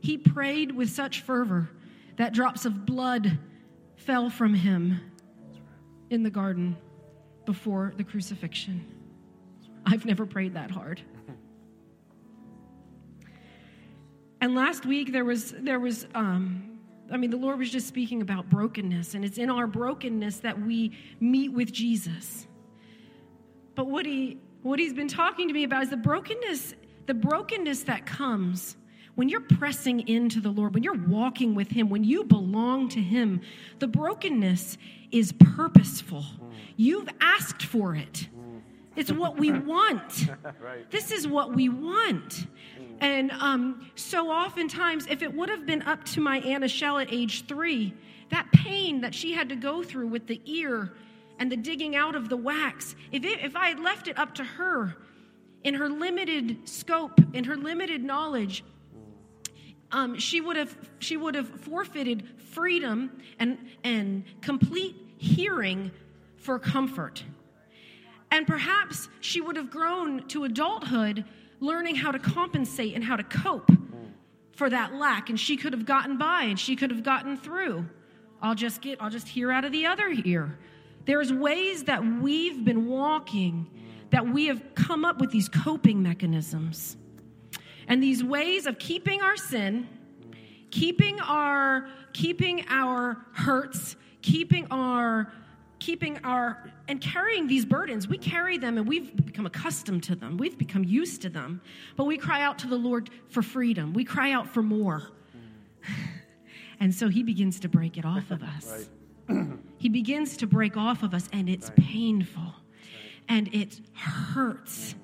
He 0.00 0.18
prayed 0.18 0.70
with 0.70 0.88
such 0.90 1.22
fervor 1.22 1.68
that 2.16 2.32
drops 2.32 2.64
of 2.64 2.86
blood 2.86 3.38
fell 3.96 4.30
from 4.30 4.54
him 4.54 5.00
in 6.14 6.22
the 6.22 6.30
garden. 6.30 6.76
before 7.46 7.92
the 7.98 8.04
crucifixion. 8.04 8.82
I've 9.84 10.06
never 10.06 10.24
prayed 10.24 10.54
that 10.54 10.70
hard. 10.70 11.02
And 14.40 14.54
last 14.54 14.86
week 14.86 15.12
there 15.12 15.24
was 15.24 15.54
there 15.58 15.78
was 15.78 16.06
um, 16.14 16.78
I 17.10 17.16
mean 17.16 17.30
the 17.30 17.36
Lord 17.36 17.58
was 17.58 17.70
just 17.70 17.86
speaking 17.86 18.22
about 18.22 18.48
brokenness, 18.48 19.14
and 19.14 19.24
it's 19.24 19.38
in 19.38 19.50
our 19.50 19.66
brokenness 19.66 20.40
that 20.40 20.60
we 20.60 20.92
meet 21.20 21.52
with 21.52 21.72
Jesus. 21.72 22.46
But 23.74 23.88
what 23.88 24.06
he 24.06 24.38
what 24.62 24.78
he's 24.78 24.94
been 24.94 25.08
talking 25.08 25.48
to 25.48 25.54
me 25.54 25.64
about 25.64 25.82
is 25.82 25.90
the 25.90 25.96
brokenness, 25.96 26.74
the 27.06 27.14
brokenness 27.14 27.82
that 27.84 28.06
comes 28.06 28.76
when 29.14 29.28
you're 29.28 29.40
pressing 29.40 30.06
into 30.08 30.40
the 30.40 30.50
Lord, 30.50 30.74
when 30.74 30.82
you're 30.82 30.94
walking 30.94 31.54
with 31.54 31.70
Him, 31.70 31.88
when 31.88 32.04
you 32.04 32.24
belong 32.24 32.88
to 32.90 33.00
Him, 33.00 33.40
the 33.78 33.86
brokenness 33.86 34.78
is 35.10 35.32
purposeful. 35.32 36.24
You've 36.76 37.08
asked 37.20 37.62
for 37.62 37.94
it. 37.94 38.28
It's 38.96 39.12
what 39.12 39.36
we 39.36 39.52
want. 39.52 40.28
right. 40.60 40.90
This 40.90 41.10
is 41.10 41.26
what 41.26 41.54
we 41.54 41.68
want. 41.68 42.46
And 43.00 43.30
um, 43.32 43.90
so 43.96 44.30
oftentimes, 44.30 45.06
if 45.08 45.22
it 45.22 45.32
would 45.32 45.48
have 45.48 45.66
been 45.66 45.82
up 45.82 46.04
to 46.06 46.20
my 46.20 46.38
Anna 46.38 46.68
Shell 46.68 46.98
at 46.98 47.12
age 47.12 47.46
three, 47.46 47.92
that 48.30 48.50
pain 48.52 49.00
that 49.02 49.14
she 49.14 49.32
had 49.32 49.48
to 49.48 49.56
go 49.56 49.82
through 49.82 50.08
with 50.08 50.26
the 50.26 50.40
ear 50.44 50.92
and 51.38 51.50
the 51.50 51.56
digging 51.56 51.96
out 51.96 52.14
of 52.14 52.28
the 52.28 52.36
wax, 52.36 52.94
if, 53.12 53.24
it, 53.24 53.44
if 53.44 53.56
I 53.56 53.68
had 53.68 53.80
left 53.80 54.08
it 54.08 54.18
up 54.18 54.34
to 54.36 54.44
her 54.44 54.96
in 55.64 55.74
her 55.74 55.88
limited 55.88 56.68
scope, 56.68 57.20
in 57.32 57.44
her 57.44 57.56
limited 57.56 58.02
knowledge, 58.02 58.64
um, 59.92 60.18
she 60.18 60.40
would 60.40 60.56
have 60.56 60.76
she 60.98 61.16
would 61.16 61.34
have 61.34 61.48
forfeited 61.48 62.26
freedom 62.38 63.18
and 63.38 63.58
and 63.82 64.24
complete 64.40 64.96
hearing 65.18 65.90
for 66.36 66.58
comfort. 66.58 67.24
And 68.30 68.46
perhaps 68.46 69.08
she 69.20 69.40
would 69.40 69.56
have 69.56 69.70
grown 69.70 70.26
to 70.28 70.44
adulthood 70.44 71.24
learning 71.60 71.94
how 71.94 72.10
to 72.10 72.18
compensate 72.18 72.94
and 72.94 73.04
how 73.04 73.16
to 73.16 73.22
cope 73.22 73.70
for 74.52 74.68
that 74.70 74.94
lack 74.94 75.30
and 75.30 75.38
she 75.38 75.56
could 75.56 75.72
have 75.72 75.86
gotten 75.86 76.18
by 76.18 76.42
and 76.44 76.58
she 76.58 76.76
could 76.76 76.90
have 76.90 77.02
gotten 77.02 77.36
through. 77.36 77.86
I'll 78.42 78.54
just 78.54 78.80
get 78.80 79.00
I'll 79.00 79.10
just 79.10 79.28
hear 79.28 79.50
out 79.50 79.64
of 79.64 79.72
the 79.72 79.86
other 79.86 80.12
ear. 80.24 80.58
There's 81.06 81.32
ways 81.32 81.84
that 81.84 82.04
we've 82.04 82.64
been 82.64 82.86
walking 82.86 83.66
that 84.10 84.26
we 84.26 84.46
have 84.46 84.62
come 84.74 85.04
up 85.04 85.20
with 85.20 85.30
these 85.30 85.48
coping 85.48 86.02
mechanisms. 86.02 86.96
And 87.88 88.02
these 88.02 88.24
ways 88.24 88.66
of 88.66 88.78
keeping 88.78 89.22
our 89.22 89.36
sin, 89.36 89.88
keeping 90.70 91.20
our 91.20 91.88
keeping 92.12 92.64
our 92.68 93.26
hurts, 93.32 93.96
keeping 94.22 94.66
our 94.70 95.32
keeping 95.84 96.18
our 96.24 96.70
and 96.88 97.00
carrying 97.00 97.46
these 97.46 97.66
burdens 97.66 98.08
we 98.08 98.16
carry 98.16 98.56
them 98.56 98.78
and 98.78 98.88
we've 98.88 99.14
become 99.26 99.44
accustomed 99.44 100.02
to 100.02 100.14
them 100.14 100.38
we've 100.38 100.56
become 100.56 100.82
used 100.82 101.20
to 101.20 101.28
them 101.28 101.60
but 101.96 102.04
we 102.04 102.16
cry 102.16 102.40
out 102.40 102.58
to 102.58 102.66
the 102.66 102.76
lord 102.76 103.10
for 103.28 103.42
freedom 103.42 103.92
we 103.92 104.02
cry 104.02 104.30
out 104.30 104.48
for 104.48 104.62
more 104.62 105.10
and 106.80 106.94
so 106.94 107.08
he 107.08 107.22
begins 107.22 107.60
to 107.60 107.68
break 107.68 107.98
it 107.98 108.04
off 108.06 108.30
of 108.30 108.42
us 108.42 108.88
right. 109.28 109.46
he 109.78 109.90
begins 109.90 110.38
to 110.38 110.46
break 110.46 110.74
off 110.76 111.02
of 111.02 111.12
us 111.12 111.28
and 111.34 111.50
it's 111.50 111.68
right. 111.68 111.78
painful 111.78 112.42
right. 112.42 112.54
and 113.28 113.54
it 113.54 113.80
hurts 113.94 114.94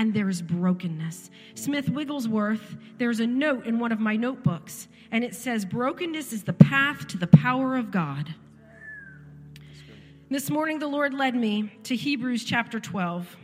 and 0.00 0.14
there's 0.14 0.40
brokenness. 0.40 1.30
Smith 1.54 1.90
Wigglesworth, 1.90 2.78
there's 2.96 3.20
a 3.20 3.26
note 3.26 3.66
in 3.66 3.78
one 3.78 3.92
of 3.92 4.00
my 4.00 4.16
notebooks, 4.16 4.88
and 5.12 5.22
it 5.22 5.34
says, 5.34 5.66
Brokenness 5.66 6.32
is 6.32 6.42
the 6.42 6.54
path 6.54 7.06
to 7.08 7.18
the 7.18 7.26
power 7.26 7.76
of 7.76 7.90
God. 7.90 8.34
This 10.30 10.48
morning, 10.48 10.78
the 10.78 10.86
Lord 10.86 11.12
led 11.12 11.34
me 11.34 11.70
to 11.82 11.94
Hebrews 11.94 12.44
chapter 12.44 12.80
12. 12.80 13.36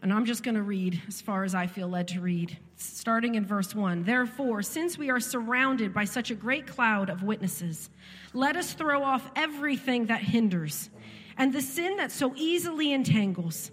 And 0.00 0.12
I'm 0.12 0.26
just 0.26 0.44
going 0.44 0.54
to 0.54 0.62
read 0.62 1.02
as 1.08 1.20
far 1.20 1.42
as 1.42 1.56
I 1.56 1.66
feel 1.66 1.88
led 1.88 2.06
to 2.08 2.20
read, 2.20 2.56
starting 2.76 3.34
in 3.34 3.44
verse 3.44 3.74
1. 3.74 4.04
Therefore, 4.04 4.62
since 4.62 4.96
we 4.96 5.10
are 5.10 5.18
surrounded 5.18 5.92
by 5.92 6.04
such 6.04 6.30
a 6.30 6.36
great 6.36 6.68
cloud 6.68 7.10
of 7.10 7.24
witnesses, 7.24 7.90
let 8.32 8.54
us 8.54 8.74
throw 8.74 9.02
off 9.02 9.28
everything 9.34 10.06
that 10.06 10.20
hinders 10.20 10.88
and 11.36 11.52
the 11.52 11.62
sin 11.62 11.96
that 11.96 12.12
so 12.12 12.32
easily 12.36 12.92
entangles 12.92 13.72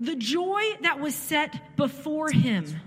the 0.00 0.16
joy 0.16 0.62
that 0.82 1.00
was 1.00 1.14
set 1.14 1.76
before 1.76 2.30
him. 2.30 2.80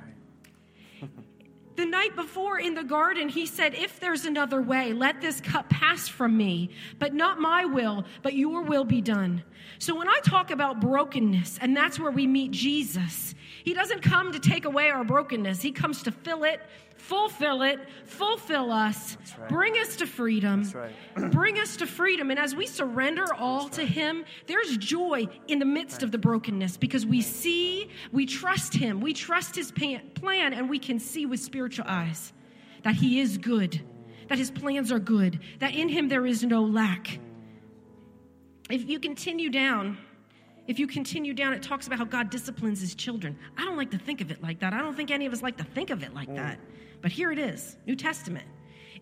The 1.75 1.85
night 1.85 2.15
before 2.15 2.59
in 2.59 2.75
the 2.75 2.83
garden, 2.83 3.29
he 3.29 3.45
said, 3.45 3.73
If 3.73 3.99
there's 3.99 4.25
another 4.25 4.61
way, 4.61 4.93
let 4.93 5.21
this 5.21 5.41
cup 5.41 5.69
pass 5.69 6.07
from 6.07 6.37
me, 6.37 6.69
but 6.99 7.13
not 7.13 7.39
my 7.39 7.65
will, 7.65 8.05
but 8.21 8.33
your 8.33 8.61
will 8.61 8.83
be 8.83 9.01
done. 9.01 9.43
So 9.79 9.95
when 9.95 10.07
I 10.07 10.19
talk 10.23 10.51
about 10.51 10.79
brokenness, 10.79 11.59
and 11.61 11.75
that's 11.75 11.99
where 11.99 12.11
we 12.11 12.27
meet 12.27 12.51
Jesus, 12.51 13.35
he 13.63 13.73
doesn't 13.73 14.01
come 14.01 14.31
to 14.31 14.39
take 14.39 14.65
away 14.65 14.89
our 14.89 15.03
brokenness, 15.03 15.61
he 15.61 15.71
comes 15.71 16.03
to 16.03 16.11
fill 16.11 16.43
it 16.43 16.61
fulfill 17.01 17.63
it, 17.63 17.79
fulfill 18.05 18.71
us, 18.71 19.17
right. 19.39 19.49
bring 19.49 19.73
us 19.75 19.95
to 19.97 20.05
freedom, 20.05 20.63
right. 20.73 21.31
bring 21.31 21.57
us 21.57 21.75
to 21.77 21.87
freedom. 21.87 22.29
And 22.29 22.39
as 22.39 22.55
we 22.55 22.67
surrender 22.67 23.33
all 23.33 23.63
right. 23.63 23.71
to 23.73 23.85
Him, 23.85 24.23
there's 24.47 24.77
joy 24.77 25.27
in 25.47 25.59
the 25.59 25.65
midst 25.65 26.03
of 26.03 26.11
the 26.11 26.17
brokenness 26.17 26.77
because 26.77 27.05
we 27.05 27.21
see, 27.21 27.89
we 28.11 28.25
trust 28.25 28.73
Him, 28.73 29.01
we 29.01 29.13
trust 29.13 29.55
His 29.55 29.71
plan, 29.71 30.53
and 30.53 30.69
we 30.69 30.79
can 30.79 30.99
see 30.99 31.25
with 31.25 31.39
spiritual 31.39 31.85
eyes 31.87 32.33
that 32.83 32.95
He 32.95 33.19
is 33.19 33.37
good, 33.37 33.81
that 34.29 34.37
His 34.37 34.51
plans 34.51 34.91
are 34.91 34.99
good, 34.99 35.39
that 35.59 35.73
in 35.73 35.89
Him 35.89 36.07
there 36.07 36.25
is 36.25 36.43
no 36.43 36.61
lack. 36.61 37.19
If 38.71 38.89
you 38.89 38.99
continue 38.99 39.49
down, 39.49 39.97
if 40.67 40.79
you 40.79 40.87
continue 40.87 41.33
down, 41.33 41.53
it 41.53 41.61
talks 41.61 41.87
about 41.87 41.99
how 41.99 42.05
God 42.05 42.29
disciplines 42.29 42.79
his 42.79 42.95
children. 42.95 43.37
I 43.57 43.65
don't 43.65 43.75
like 43.75 43.91
to 43.91 43.97
think 43.97 44.21
of 44.21 44.31
it 44.31 44.41
like 44.41 44.59
that. 44.59 44.73
I 44.73 44.79
don't 44.79 44.95
think 44.95 45.11
any 45.11 45.25
of 45.25 45.33
us 45.33 45.41
like 45.41 45.57
to 45.57 45.63
think 45.63 45.89
of 45.89 46.03
it 46.03 46.13
like 46.13 46.33
that. 46.35 46.59
But 47.01 47.11
here 47.11 47.31
it 47.31 47.39
is 47.39 47.77
New 47.85 47.95
Testament. 47.95 48.45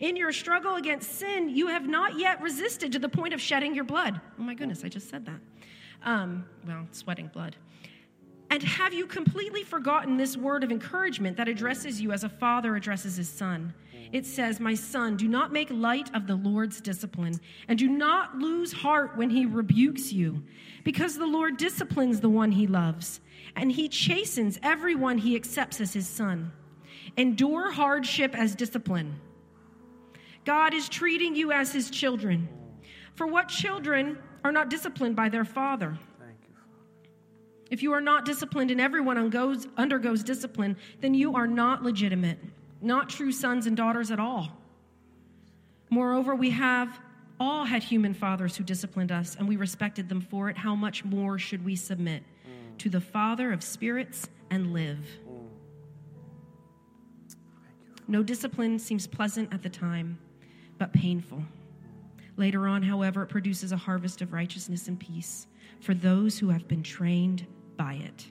In 0.00 0.16
your 0.16 0.32
struggle 0.32 0.76
against 0.76 1.18
sin, 1.18 1.50
you 1.50 1.68
have 1.68 1.86
not 1.86 2.18
yet 2.18 2.42
resisted 2.42 2.90
to 2.92 2.98
the 2.98 3.08
point 3.08 3.34
of 3.34 3.40
shedding 3.40 3.74
your 3.74 3.84
blood. 3.84 4.20
Oh 4.38 4.42
my 4.42 4.54
goodness, 4.54 4.82
I 4.82 4.88
just 4.88 5.10
said 5.10 5.26
that. 5.26 5.40
Um, 6.02 6.46
well, 6.66 6.88
sweating 6.90 7.28
blood. 7.28 7.56
And 8.50 8.62
have 8.64 8.92
you 8.92 9.06
completely 9.06 9.62
forgotten 9.62 10.16
this 10.16 10.36
word 10.36 10.64
of 10.64 10.72
encouragement 10.72 11.36
that 11.36 11.48
addresses 11.48 12.00
you 12.00 12.10
as 12.10 12.24
a 12.24 12.28
father 12.28 12.74
addresses 12.74 13.16
his 13.16 13.28
son? 13.28 13.72
It 14.12 14.26
says, 14.26 14.58
My 14.58 14.74
son, 14.74 15.16
do 15.16 15.28
not 15.28 15.52
make 15.52 15.70
light 15.70 16.10
of 16.14 16.26
the 16.26 16.34
Lord's 16.34 16.80
discipline, 16.80 17.40
and 17.68 17.78
do 17.78 17.88
not 17.88 18.36
lose 18.36 18.72
heart 18.72 19.16
when 19.16 19.30
he 19.30 19.46
rebukes 19.46 20.12
you, 20.12 20.42
because 20.82 21.16
the 21.16 21.26
Lord 21.26 21.58
disciplines 21.58 22.20
the 22.20 22.28
one 22.28 22.50
he 22.50 22.66
loves, 22.66 23.20
and 23.54 23.70
he 23.70 23.88
chastens 23.88 24.58
everyone 24.64 25.18
he 25.18 25.36
accepts 25.36 25.80
as 25.80 25.92
his 25.92 26.08
son. 26.08 26.50
Endure 27.16 27.70
hardship 27.70 28.36
as 28.36 28.56
discipline. 28.56 29.20
God 30.44 30.74
is 30.74 30.88
treating 30.88 31.36
you 31.36 31.52
as 31.52 31.72
his 31.72 31.88
children. 31.88 32.48
For 33.14 33.28
what 33.28 33.48
children 33.48 34.18
are 34.42 34.52
not 34.52 34.70
disciplined 34.70 35.14
by 35.14 35.28
their 35.28 35.44
father? 35.44 35.98
If 37.70 37.84
you 37.84 37.92
are 37.92 38.00
not 38.00 38.24
disciplined 38.24 38.72
and 38.72 38.80
everyone 38.80 39.16
undergoes, 39.16 39.68
undergoes 39.76 40.24
discipline, 40.24 40.76
then 41.00 41.14
you 41.14 41.36
are 41.36 41.46
not 41.46 41.84
legitimate, 41.84 42.38
not 42.82 43.08
true 43.08 43.30
sons 43.30 43.66
and 43.66 43.76
daughters 43.76 44.10
at 44.10 44.18
all. 44.18 44.58
Moreover, 45.88 46.34
we 46.34 46.50
have 46.50 47.00
all 47.38 47.64
had 47.64 47.82
human 47.82 48.12
fathers 48.12 48.56
who 48.56 48.64
disciplined 48.64 49.12
us, 49.12 49.36
and 49.36 49.48
we 49.48 49.56
respected 49.56 50.08
them 50.08 50.20
for 50.20 50.50
it. 50.50 50.58
How 50.58 50.74
much 50.74 51.04
more 51.04 51.38
should 51.38 51.64
we 51.64 51.76
submit 51.76 52.24
to 52.78 52.90
the 52.90 53.00
Father 53.00 53.52
of 53.52 53.62
spirits 53.62 54.28
and 54.50 54.72
live? 54.72 55.06
No 58.08 58.24
discipline 58.24 58.80
seems 58.80 59.06
pleasant 59.06 59.54
at 59.54 59.62
the 59.62 59.68
time, 59.68 60.18
but 60.76 60.92
painful. 60.92 61.42
Later 62.36 62.66
on, 62.66 62.82
however, 62.82 63.22
it 63.22 63.28
produces 63.28 63.70
a 63.70 63.76
harvest 63.76 64.20
of 64.22 64.32
righteousness 64.32 64.88
and 64.88 64.98
peace 64.98 65.46
for 65.80 65.94
those 65.94 66.38
who 66.38 66.48
have 66.48 66.66
been 66.66 66.82
trained 66.82 67.46
by 67.80 67.94
it. 67.94 68.26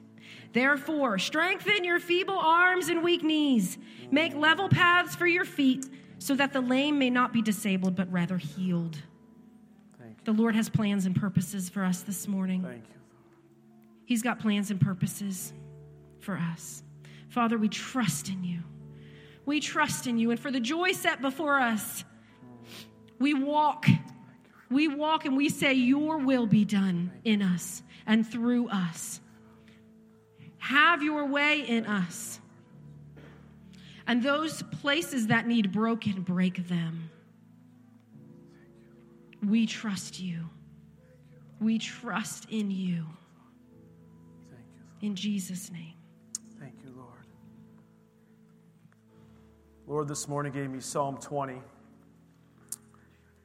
Therefore, 0.54 1.18
strengthen 1.18 1.84
your 1.84 2.00
feeble 2.00 2.38
arms 2.38 2.88
and 2.88 3.04
weak 3.04 3.24
knees. 3.24 3.80
Make 4.12 4.36
level 4.36 4.70
paths 4.70 5.16
for 5.16 5.26
your 5.26 5.44
feet 5.44 5.90
so 6.20 6.36
that 6.36 6.54
the 6.54 6.62
lame 6.62 7.00
may 7.00 7.10
not 7.10 7.34
be 7.34 7.42
disabled, 7.42 7.96
but 7.96 8.12
rather 8.12 8.38
healed. 8.38 9.00
The 10.26 10.34
Lord 10.34 10.54
has 10.54 10.70
plans 10.70 11.08
and 11.08 11.16
purposes 11.16 11.68
for 11.68 11.84
us 11.84 12.04
this 12.04 12.28
morning. 12.28 12.64
He's 14.06 14.22
got 14.22 14.38
plans 14.38 14.70
and 14.70 14.80
purposes 14.80 15.52
for 16.20 16.38
us. 16.38 16.84
Father, 17.30 17.58
we 17.58 17.70
trust 17.70 18.30
in 18.30 18.44
you. 18.44 18.60
We 19.48 19.60
trust 19.60 20.06
in 20.06 20.20
you. 20.20 20.30
And 20.30 20.40
for 20.40 20.52
the 20.52 20.60
joy 20.60 20.92
set 20.92 21.22
before 21.22 21.60
us, 21.60 22.04
we 23.18 23.34
walk. 23.34 23.88
We 24.70 24.88
walk 24.88 25.26
and 25.26 25.36
we 25.36 25.50
say, 25.50 25.74
Your 25.74 26.20
will 26.20 26.46
be 26.46 26.66
done 26.66 27.12
in 27.24 27.42
us 27.42 27.82
and 28.06 28.28
through 28.28 28.70
us. 28.70 29.22
Have 30.60 31.02
your 31.02 31.26
way 31.26 31.62
in 31.62 31.86
us. 31.86 32.40
And 34.08 34.24
those 34.24 34.62
places 34.82 35.28
that 35.28 35.48
need 35.48 35.72
broken, 35.72 36.22
break 36.22 36.68
them. 36.68 37.10
We 39.48 39.66
trust 39.66 40.20
you. 40.20 40.50
We 41.62 41.78
trust 41.78 42.48
in 42.50 42.72
you. 42.72 43.06
In 45.02 45.16
Jesus' 45.16 45.72
name. 45.72 45.94
Thank 46.60 46.74
you, 46.84 46.92
Lord. 46.96 47.26
Lord, 49.88 50.08
this 50.08 50.28
morning 50.28 50.52
gave 50.52 50.70
me 50.70 50.80
Psalm 50.80 51.18
20. 51.18 51.62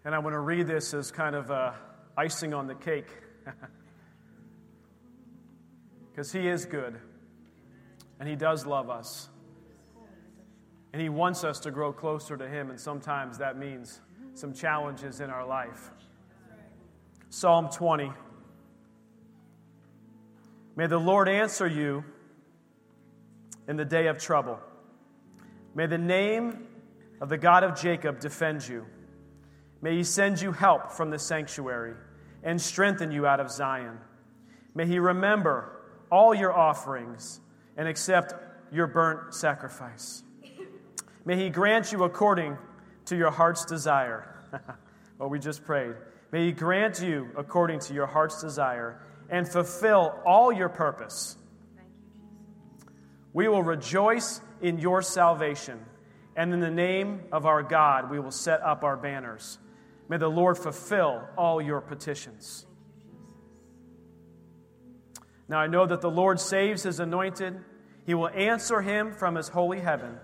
And 0.05 0.15
I 0.15 0.19
want 0.19 0.35
to 0.35 0.41
read 0.41 0.67
this 0.67 0.93
as 0.95 1.11
kind 1.11 1.37
of 1.37 1.51
uh, 1.51 1.73
icing 2.17 2.53
on 2.53 2.67
the 2.67 2.75
cake. 2.75 3.09
Because 6.15 6.31
He 6.31 6.47
is 6.47 6.65
good, 6.65 6.97
and 8.21 8.29
He 8.29 8.37
does 8.37 8.65
love 8.65 8.89
us. 8.89 9.29
And 10.93 11.03
He 11.03 11.09
wants 11.09 11.43
us 11.43 11.59
to 11.61 11.73
grow 11.73 11.93
closer 11.93 12.37
to 12.37 12.49
Him, 12.49 12.71
and 12.71 12.79
sometimes 12.79 13.39
that 13.39 13.59
means 13.59 14.01
some 14.35 14.55
challenges 14.55 15.21
in 15.21 15.29
our 15.29 15.45
life. 15.45 15.91
Psalm 17.31 17.69
20. 17.69 18.13
May 20.77 20.87
the 20.87 20.99
Lord 20.99 21.29
answer 21.29 21.67
you 21.67 22.05
in 23.67 23.77
the 23.77 23.85
day 23.85 24.07
of 24.07 24.19
trouble. 24.19 24.61
May 25.75 25.87
the 25.87 25.99
name 25.99 26.69
of 27.21 27.29
the 27.29 27.39
God 27.39 27.65
of 27.65 27.81
Jacob 27.81 28.21
defend 28.21 28.69
you. 28.69 28.87
May 29.83 29.97
he 29.97 30.05
send 30.05 30.41
you 30.41 30.53
help 30.53 30.93
from 30.93 31.11
the 31.11 31.19
sanctuary 31.19 31.95
and 32.45 32.61
strengthen 32.61 33.11
you 33.11 33.27
out 33.27 33.41
of 33.41 33.51
Zion. 33.51 33.99
May 34.77 34.87
he 34.87 35.01
remember 35.01 35.74
all 36.15 36.33
your 36.33 36.53
offerings 36.53 37.41
and 37.77 37.89
accept 37.89 38.35
your 38.73 38.87
burnt 38.87 39.35
sacrifice. 39.35 40.23
May 41.25 41.37
he 41.37 41.51
grant 41.51 41.91
you 41.91 42.05
according 42.05 42.57
to 43.07 43.17
your 43.17 43.33
heart's 43.33 43.65
desire. 43.65 44.33
what 45.17 45.29
we 45.29 45.41
just 45.41 45.65
prayed. 45.65 45.97
May 46.31 46.47
he 46.47 46.53
grant 46.53 47.03
you 47.03 47.31
according 47.37 47.81
to 47.81 47.95
your 47.95 48.07
heart's 48.07 48.41
desire 48.41 49.01
and 49.29 49.49
fulfill 49.49 50.17
all 50.25 50.53
your 50.53 50.69
purpose. 50.69 51.37
We 53.33 53.49
will 53.49 53.65
rejoice 53.65 54.41
in 54.63 54.79
your 54.79 55.03
salvation, 55.03 55.85
and 56.37 56.55
in 56.55 56.61
the 56.61 56.71
name 56.71 57.23
of 57.33 57.45
our 57.45 57.65
God, 57.65 58.09
we 58.09 58.21
will 58.21 58.31
set 58.31 58.63
up 58.63 58.85
our 58.85 58.97
banners. 58.97 59.59
May 60.09 60.19
the 60.19 60.29
Lord 60.29 60.59
fulfill 60.59 61.29
all 61.37 61.61
your 61.61 61.81
petitions. 61.81 62.67
Now 65.49 65.59
I 65.59 65.67
know 65.67 65.87
that 65.87 66.01
the 66.01 66.11
Lord 66.11 66.41
saves 66.41 66.83
his 66.83 67.01
anointed. 67.01 67.59
He 68.07 68.15
will 68.15 68.29
answer 68.29 68.81
him 68.81 69.13
from 69.13 69.35
his 69.35 69.49
holy 69.49 69.81
heaven 69.81 70.19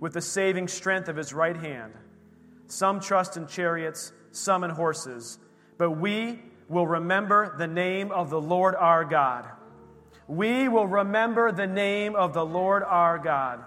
with 0.00 0.14
the 0.14 0.20
saving 0.20 0.68
strength 0.68 1.08
of 1.08 1.16
his 1.16 1.32
right 1.32 1.56
hand. 1.56 1.92
Some 2.66 3.00
trust 3.00 3.36
in 3.36 3.46
chariots, 3.46 4.12
some 4.30 4.64
in 4.64 4.70
horses, 4.70 5.38
but 5.78 5.92
we 5.92 6.40
will 6.68 6.86
remember 6.86 7.54
the 7.58 7.66
name 7.66 8.10
of 8.10 8.30
the 8.30 8.40
Lord 8.40 8.74
our 8.74 9.04
God. 9.04 9.46
We 10.26 10.68
will 10.68 10.86
remember 10.86 11.52
the 11.52 11.66
name 11.66 12.16
of 12.16 12.32
the 12.32 12.44
Lord 12.44 12.82
our 12.82 13.18
God. 13.18 13.62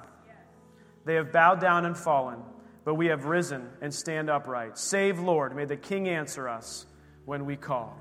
They 1.05 1.15
have 1.15 1.31
bowed 1.31 1.61
down 1.61 1.85
and 1.85 1.95
fallen, 1.95 2.39
but 2.83 2.95
we 2.95 3.07
have 3.07 3.25
risen 3.25 3.69
and 3.81 3.93
stand 3.93 4.29
upright. 4.29 4.77
Save, 4.77 5.19
Lord. 5.19 5.55
May 5.55 5.65
the 5.65 5.77
King 5.77 6.09
answer 6.09 6.49
us 6.49 6.85
when 7.25 7.45
we 7.45 7.55
call. 7.55 7.95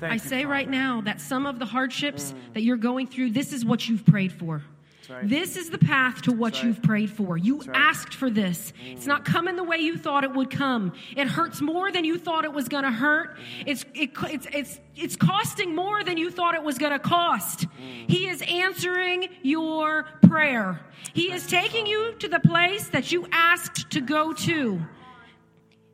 Thank 0.00 0.12
I 0.12 0.16
say 0.16 0.42
Father. 0.42 0.48
right 0.48 0.68
now 0.68 1.00
that 1.02 1.20
some 1.20 1.46
of 1.46 1.58
the 1.58 1.66
hardships 1.66 2.32
mm. 2.32 2.54
that 2.54 2.62
you're 2.62 2.76
going 2.76 3.06
through, 3.06 3.30
this 3.30 3.52
is 3.52 3.64
what 3.64 3.88
you've 3.88 4.04
prayed 4.04 4.32
for. 4.32 4.62
Right. 5.08 5.28
This 5.28 5.56
is 5.56 5.68
the 5.68 5.78
path 5.78 6.22
to 6.22 6.32
what 6.32 6.54
right. 6.54 6.64
you've 6.64 6.82
prayed 6.82 7.10
for. 7.10 7.36
You 7.36 7.58
right. 7.58 7.70
asked 7.74 8.14
for 8.14 8.30
this. 8.30 8.72
Mm. 8.72 8.94
It's 8.94 9.06
not 9.06 9.24
coming 9.24 9.56
the 9.56 9.64
way 9.64 9.78
you 9.78 9.98
thought 9.98 10.24
it 10.24 10.32
would 10.32 10.50
come. 10.50 10.92
It 11.16 11.28
hurts 11.28 11.60
more 11.60 11.92
than 11.92 12.04
you 12.04 12.18
thought 12.18 12.44
it 12.44 12.52
was 12.52 12.68
going 12.68 12.84
to 12.84 12.90
hurt. 12.90 13.36
Mm. 13.36 13.42
It's, 13.66 13.84
it, 13.94 14.10
it's, 14.30 14.46
it's, 14.52 14.80
it's 14.96 15.16
costing 15.16 15.74
more 15.74 16.02
than 16.02 16.16
you 16.16 16.30
thought 16.30 16.54
it 16.54 16.62
was 16.62 16.78
going 16.78 16.92
to 16.92 16.98
cost. 16.98 17.66
Mm. 17.68 18.10
He 18.10 18.28
is 18.28 18.42
answering 18.42 19.28
your 19.42 20.04
prayer. 20.22 20.80
He 21.12 21.30
is 21.32 21.46
taking 21.46 21.86
you 21.86 22.14
to 22.20 22.28
the 22.28 22.40
place 22.40 22.88
that 22.88 23.12
you 23.12 23.26
asked 23.30 23.90
to 23.90 24.00
go 24.00 24.32
to. 24.32 24.80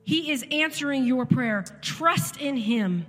He 0.04 0.30
is 0.30 0.44
answering 0.50 1.04
your 1.04 1.26
prayer. 1.26 1.64
Trust 1.82 2.38
in 2.38 2.56
Him. 2.56 3.06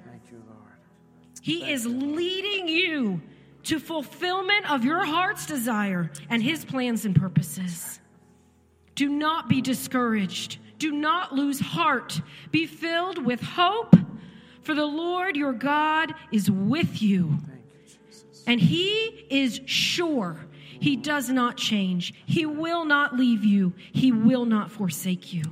He 1.41 1.69
is 1.71 1.85
leading 1.85 2.67
you 2.67 3.21
to 3.63 3.79
fulfillment 3.79 4.71
of 4.71 4.85
your 4.85 5.03
heart's 5.05 5.45
desire 5.45 6.11
and 6.29 6.41
his 6.41 6.63
plans 6.65 7.03
and 7.05 7.15
purposes. 7.15 7.99
Do 8.95 9.09
not 9.09 9.49
be 9.49 9.61
discouraged. 9.61 10.59
Do 10.77 10.91
not 10.91 11.33
lose 11.33 11.59
heart. 11.59 12.21
Be 12.51 12.65
filled 12.65 13.23
with 13.23 13.41
hope, 13.41 13.95
for 14.61 14.73
the 14.73 14.85
Lord 14.85 15.35
your 15.35 15.53
God 15.53 16.13
is 16.31 16.49
with 16.49 17.01
you. 17.01 17.37
And 18.47 18.59
he 18.59 19.25
is 19.29 19.61
sure. 19.65 20.45
He 20.79 20.95
does 20.95 21.29
not 21.29 21.57
change. 21.57 22.13
He 22.25 22.45
will 22.45 22.85
not 22.85 23.15
leave 23.15 23.43
you. 23.43 23.73
He 23.91 24.11
will 24.11 24.45
not 24.45 24.71
forsake 24.71 25.33
you. 25.33 25.43